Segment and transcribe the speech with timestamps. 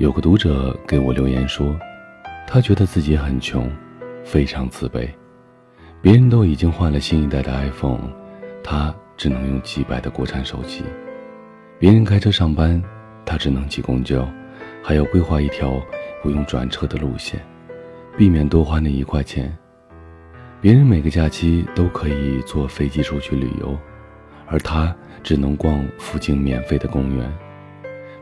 [0.00, 1.78] 有个读者给我留言说，
[2.46, 3.70] 他觉得自己很穷，
[4.24, 5.06] 非常自卑。
[6.00, 8.10] 别人都已经换了新一代的 iPhone，
[8.64, 10.82] 他只能用几百的国产手机。
[11.78, 12.82] 别人开车上班，
[13.26, 14.26] 他只能挤公交，
[14.82, 15.78] 还要规划一条
[16.22, 17.38] 不用转车的路线，
[18.16, 19.54] 避免多花那一块钱。
[20.62, 23.78] 别人每个假期都可以坐飞机出去旅游，
[24.46, 27.30] 而他只能逛附近免费的公园。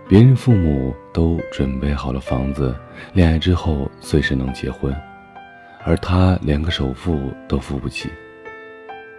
[0.08, 2.74] 别人父母都准备好了房子，
[3.12, 4.96] 恋爱之后随时能结婚，
[5.84, 8.08] 而他连个首付都付不起。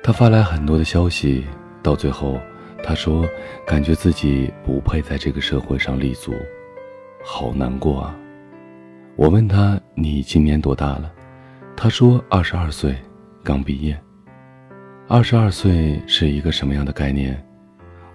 [0.01, 1.45] 他发来很多的消息，
[1.83, 2.39] 到最后，
[2.83, 3.23] 他说
[3.67, 6.33] 感觉自己不配在这个社会上立足，
[7.23, 8.17] 好难过啊！
[9.15, 11.13] 我问他：“你今年多大了？”
[11.77, 12.95] 他说：“二十二岁。”
[13.45, 13.95] 刚毕业，
[15.07, 17.39] 二十二岁是一个什么样的概念？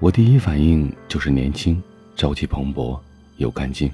[0.00, 1.80] 我第一反应就是年轻、
[2.16, 2.98] 朝气蓬勃、
[3.36, 3.90] 又干净。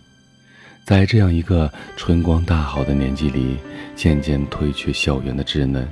[0.85, 3.57] 在这样一个春光大好的年纪里，
[3.95, 5.89] 渐渐褪去校园的稚嫩，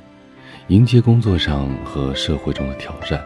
[0.68, 3.22] 迎接工作上和社会中的挑战，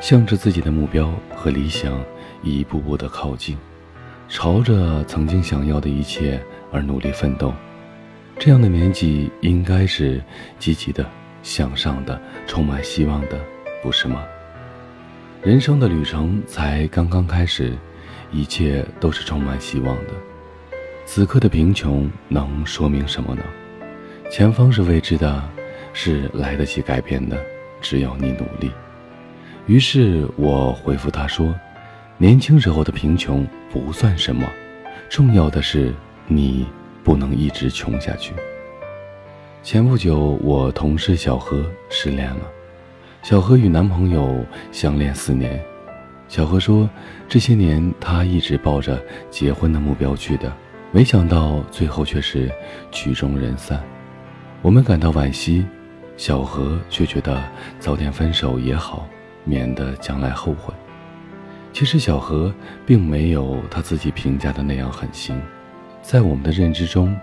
[0.00, 2.02] 向着自己的目标和理想
[2.42, 3.56] 一步步的靠近，
[4.28, 7.52] 朝着曾经想要的一切而努力奋斗。
[8.38, 10.22] 这样的年纪应该是
[10.58, 11.04] 积极的。
[11.42, 13.38] 向上的，充满希望的，
[13.80, 14.24] 不是吗？
[15.44, 17.72] 人生的旅程才刚刚开始，
[18.30, 20.12] 一切都是充满希望的。
[21.04, 23.42] 此刻的贫穷能说明什么呢？
[24.30, 25.42] 前方是未知的，
[25.92, 27.38] 是来得及改变的，
[27.80, 28.70] 只要你努力。
[29.66, 31.54] 于是我回复他说
[32.18, 34.48] ：“年轻时候的贫穷不算什么，
[35.08, 35.94] 重要的是
[36.26, 36.66] 你
[37.04, 38.32] 不能一直穷下去。”
[39.62, 42.42] 前不久，我同事小何失恋了。
[43.22, 45.60] 小何与男朋友相恋四年，
[46.28, 46.88] 小何说，
[47.28, 50.52] 这些年她一直抱着结婚的目标去的，
[50.90, 52.50] 没想到最后却是
[52.90, 53.82] 曲终人散。
[54.60, 55.64] 我们感到惋惜，
[56.16, 57.42] 小何却觉得
[57.78, 59.06] 早点分手也好，
[59.44, 60.74] 免得将来后悔。
[61.72, 62.52] 其实小何
[62.84, 65.40] 并没有他自己评价的那样狠心，
[66.02, 67.16] 在我们的认知中，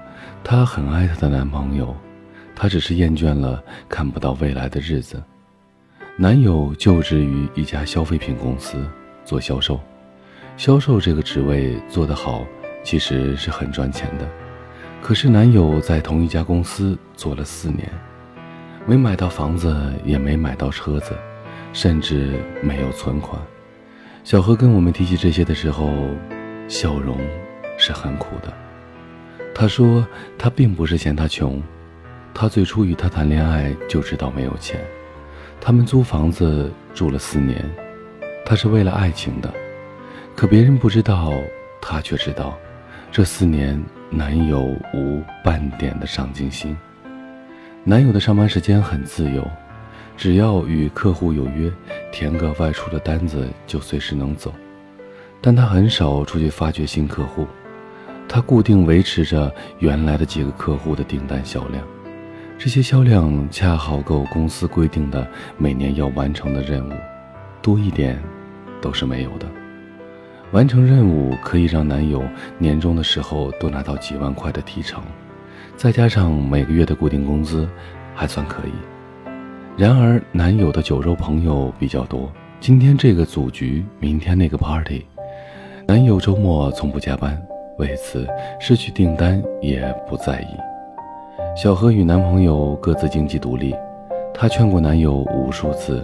[0.44, 1.96] 她很爱她的男朋友。
[2.56, 5.22] 她只是厌倦了看不到未来的日子。
[6.16, 8.78] 男友就职于一家消费品公司
[9.26, 9.80] 做销售，
[10.56, 12.46] 销售这个职位做得好，
[12.84, 14.30] 其实是很赚钱的。
[15.02, 17.92] 可是男友在同一家公司做了四年，
[18.86, 19.76] 没买到房子，
[20.06, 21.18] 也没买到车子，
[21.74, 23.42] 甚至没有存款。
[24.24, 25.92] 小何跟我们提起这些的时候，
[26.68, 27.18] 笑容
[27.76, 28.54] 是很苦的。
[29.56, 30.06] 他说
[30.38, 31.60] 他并不是嫌他穷。
[32.36, 34.80] 他最初与她谈恋爱就知道没有钱，
[35.66, 37.64] 他们租房子住了四年，
[38.46, 39.50] 他是为了爱情的，
[40.36, 41.32] 可别人不知道，
[41.82, 42.58] 他却知道，
[43.14, 44.60] 这四年男友
[44.94, 46.76] 无半点的上进心。
[47.86, 49.42] 男友的上班时间很自由，
[50.18, 51.72] 只要与客户有约，
[52.12, 54.54] 填个外出的单子就随时能走，
[55.40, 57.48] 但他很少出去发掘新客户，
[58.28, 59.50] 他固定维持着
[59.80, 61.82] 原来的几个客户的订单销量。
[62.64, 66.94] 这些销量恰好够公司规定的每年要完成的任务，
[67.62, 68.18] 多一点
[68.82, 69.46] 都是没有的。
[70.54, 72.24] 完成任务可以让男友
[72.58, 75.04] 年终的时候多拿到几万块的提成，
[75.76, 77.68] 再加上每个月的固定工资，
[78.16, 78.72] 还算可以。
[79.76, 82.32] 然而，男友的酒肉朋友比较多，
[82.62, 85.06] 今天这个组局，明天那个 party。
[85.86, 87.38] 男友周末从不加班，
[87.78, 88.26] 为此
[88.58, 90.73] 失去订单也不在意。
[91.56, 93.76] 小何与男朋友各自经济独立，
[94.34, 96.04] 她劝过男友无数次，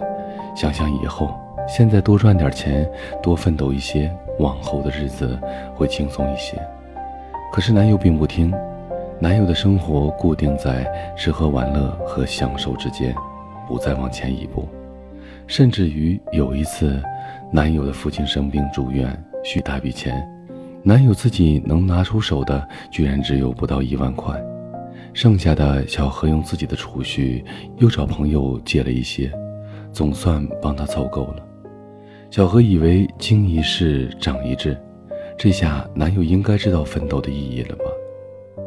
[0.54, 1.34] 想想以后，
[1.66, 2.88] 现在多赚点钱，
[3.22, 5.38] 多奋斗一些，往后的日子
[5.74, 6.56] 会轻松一些。
[7.52, 8.52] 可是男友并不听，
[9.18, 10.86] 男友的生活固定在
[11.16, 13.12] 吃喝玩乐和享受之间，
[13.66, 14.68] 不再往前一步。
[15.48, 17.02] 甚至于有一次，
[17.50, 20.28] 男友的父亲生病住院，需大笔钱，
[20.84, 24.40] 男友自己能拿出手的，居然只有不到一万块。
[25.12, 27.44] 剩下的小何用自己的储蓄，
[27.78, 29.30] 又找朋友借了一些，
[29.92, 31.46] 总算帮他凑够了。
[32.30, 34.80] 小何以为经一事长一智，
[35.36, 37.84] 这下男友应该知道奋斗的意义了吧？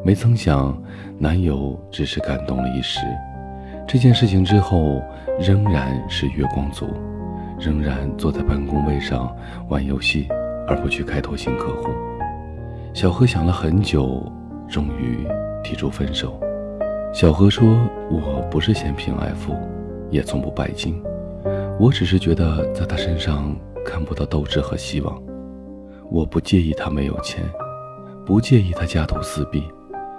[0.04, 0.78] 没曾想，
[1.18, 3.00] 男友只是感动了一时。
[3.88, 5.01] 这件事情之后，
[5.39, 6.88] 仍然是月光族，
[7.57, 9.34] 仍然坐在办公位上
[9.69, 10.28] 玩游戏，
[10.68, 11.89] 而不去开拓新客户。
[12.94, 14.30] 小何想了很久，
[14.68, 15.25] 终于。
[15.63, 16.39] 提出分手，
[17.13, 17.65] 小何说
[18.12, 19.56] ：“我不是嫌贫爱富，
[20.10, 21.01] 也从不拜金，
[21.80, 23.56] 我只是觉得在他身上
[23.86, 25.21] 看不到斗志和希望。
[26.12, 27.44] 我不介意他没有钱，
[28.25, 29.63] 不介意他家徒四壁，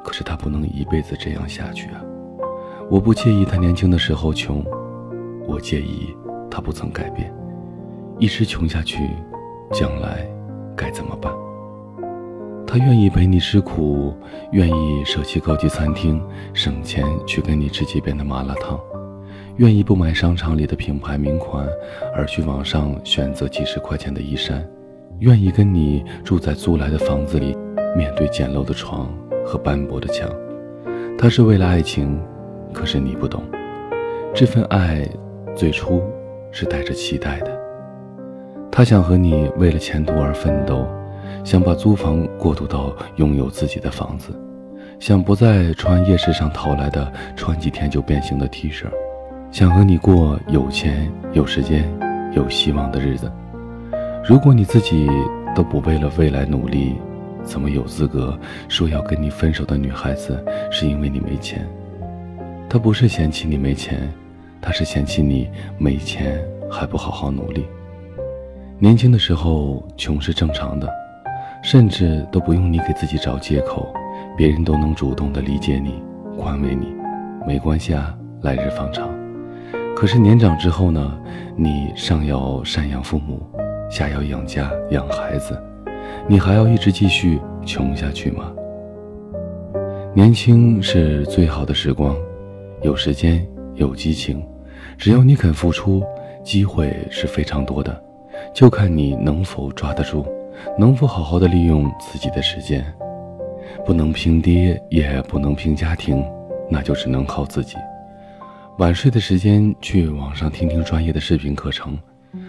[0.02, 2.02] 可是他不能一辈子这样下去啊！
[2.90, 4.64] 我不介意他年轻的时候穷，
[5.46, 6.14] 我介意
[6.50, 7.32] 他不曾改变，
[8.18, 9.08] 一直穷下去，
[9.72, 10.26] 将来
[10.74, 11.32] 该怎么办？
[12.76, 14.12] 他愿意陪你吃苦，
[14.50, 16.20] 愿意舍弃高级餐厅，
[16.52, 18.80] 省钱去跟你吃街边的麻辣烫，
[19.58, 21.64] 愿意不买商场里的品牌名款，
[22.16, 24.68] 而去网上选择几十块钱的衣衫，
[25.20, 27.56] 愿意跟你住在租来的房子里，
[27.96, 29.08] 面对简陋的床
[29.46, 30.28] 和斑驳的墙。
[31.16, 32.20] 他是为了爱情，
[32.72, 33.44] 可是你不懂，
[34.34, 35.08] 这份爱
[35.54, 36.02] 最初
[36.50, 37.56] 是带着期待的。
[38.68, 40.84] 他想和你为了前途而奋斗。
[41.44, 44.32] 想把租房过渡到拥有自己的房子，
[44.98, 48.86] 想不再穿夜市上淘来的穿几天就变形的 T 恤，
[49.52, 51.86] 想和你过有钱、有时间、
[52.32, 53.30] 有希望的日子。
[54.26, 55.06] 如果你自己
[55.54, 56.96] 都不为了未来努力，
[57.42, 58.36] 怎么有资格
[58.70, 61.68] 说要跟你分手的女孩子是因为你没钱？
[62.70, 64.10] 她不是嫌弃你没钱，
[64.62, 67.66] 她是嫌弃你没钱还不好好努力。
[68.78, 71.03] 年轻的时候穷是正常的。
[71.64, 73.90] 甚至都不用你给自己找借口，
[74.36, 75.94] 别人都能主动的理解你、
[76.38, 76.94] 宽慰你，
[77.46, 79.08] 没关系啊，来日方长。
[79.96, 81.18] 可是年长之后呢，
[81.56, 83.40] 你上要赡养父母，
[83.90, 85.58] 下要养家养孩子，
[86.28, 88.52] 你还要一直继续穷下去吗？
[90.12, 92.14] 年轻是最好的时光，
[92.82, 93.44] 有时间
[93.74, 94.46] 有激情，
[94.98, 96.02] 只要你肯付出，
[96.42, 97.98] 机会是非常多的，
[98.52, 100.26] 就看你能否抓得住。
[100.78, 102.84] 能否好好的利用自己的时间？
[103.84, 106.24] 不能拼爹，也不能拼家庭，
[106.70, 107.76] 那就只能靠自己。
[108.78, 111.98] 晚睡的时间去网上听听专业的视频课程，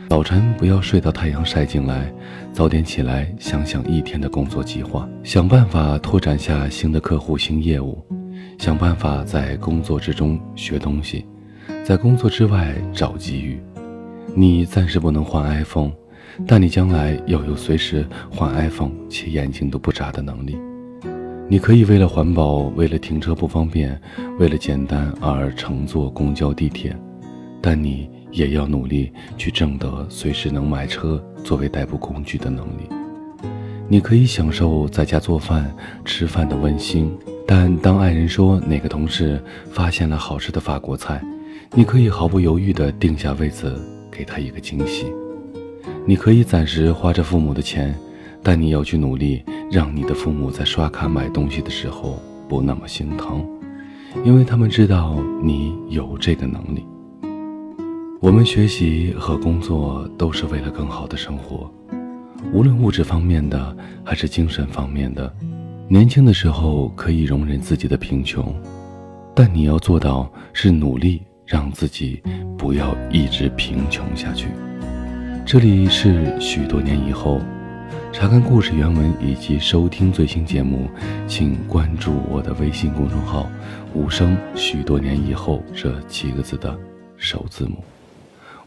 [0.09, 2.11] 早晨不要睡到太阳晒进来，
[2.53, 8.03] 早点起来想想一天的工作计划，想办法拓展下新的客户、新业务，
[8.57, 11.25] 想办法在工作之中学东西，
[11.83, 13.61] 在工作之外找机遇。
[14.35, 15.91] 你暂时不能换 iPhone。
[16.47, 20.57] 但你将来要有随时换 iPhone 且眼睛都不眨的能力。
[21.47, 23.99] 你可以为了环保，为了停车不方便，
[24.39, 26.97] 为了简单而乘坐公交地铁，
[27.61, 32.89] 但你也要努力去挣得随时能买车作为代步工具的能力。
[33.87, 35.71] 你可以享受在家做饭
[36.03, 37.15] 吃饭的温馨，
[37.45, 39.39] 但当爱人说哪个同事
[39.69, 41.23] 发现了好吃的法国菜，
[41.75, 43.79] 你可以毫不犹豫地定下位子
[44.11, 45.05] 给他一个惊喜。
[46.07, 47.95] 你可以暂时花着父母的钱，
[48.43, 53.43] 但你要去努力，让你的父母在刷卡买东西的时候不那么心疼，
[54.23, 56.85] 因为他们知道你有这个能力。
[58.21, 61.71] 我们学习和工作都是为了更好的生活，
[62.53, 65.33] 无论物质方面的还是精神方面的。
[65.87, 68.53] 年轻的时候可以容忍自己的贫穷，
[69.33, 72.21] 但你要做到是努力让自己
[72.55, 74.49] 不要一直贫穷下去。
[75.45, 77.39] 这里是许多年以后，
[78.11, 80.89] 查看故事原文以及收听最新节目，
[81.27, 83.47] 请关注我的微信公众号
[83.93, 86.75] “无声许多年以后”这七个字的
[87.15, 87.75] 首字母。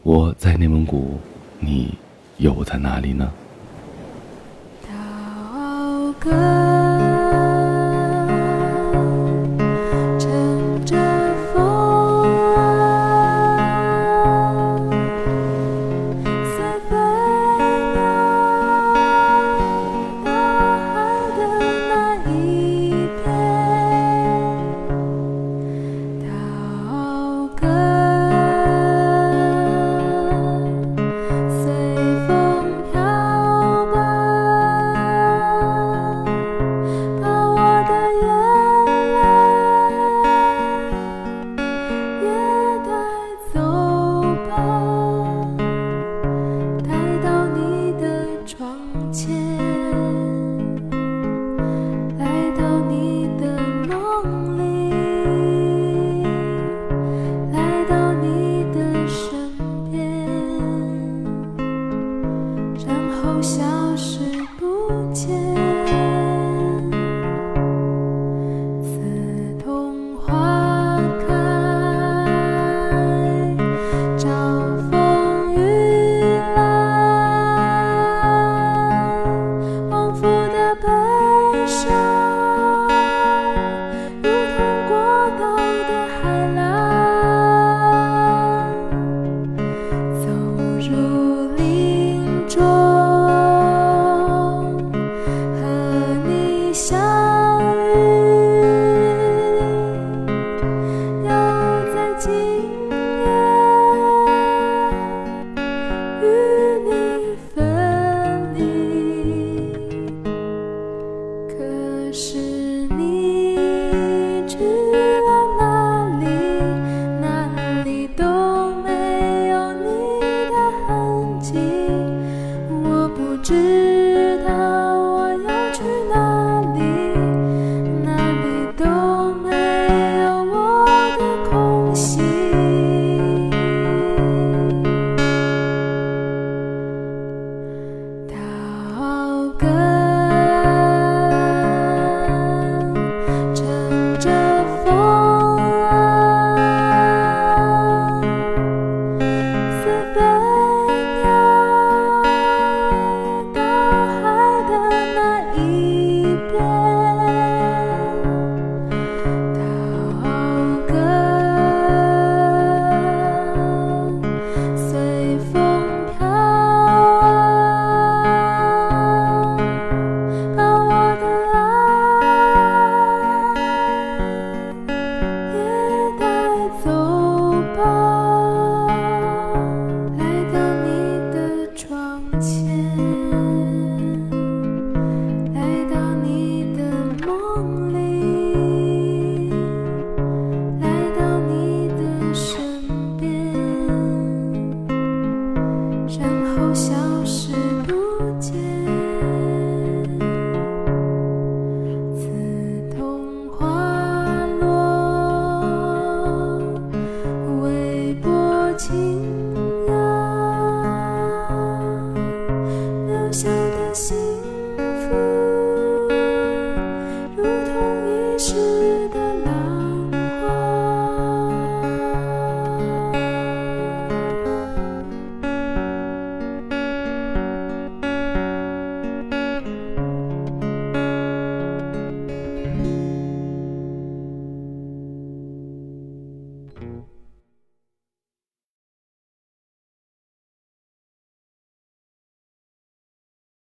[0.03, 1.19] 我在内蒙古，
[1.59, 1.95] 你
[2.37, 3.29] 又在哪里呢？
[4.87, 6.68] 高歌。